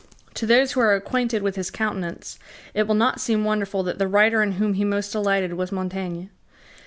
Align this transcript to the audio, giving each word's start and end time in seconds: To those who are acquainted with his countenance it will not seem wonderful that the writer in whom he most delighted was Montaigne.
To 0.33 0.47
those 0.47 0.71
who 0.71 0.79
are 0.79 0.95
acquainted 0.95 1.43
with 1.43 1.55
his 1.55 1.69
countenance 1.69 2.39
it 2.73 2.87
will 2.87 2.95
not 2.95 3.21
seem 3.21 3.43
wonderful 3.43 3.83
that 3.83 3.99
the 3.99 4.07
writer 4.07 4.41
in 4.41 4.53
whom 4.53 4.73
he 4.73 4.83
most 4.83 5.11
delighted 5.11 5.53
was 5.53 5.71
Montaigne. 5.71 6.25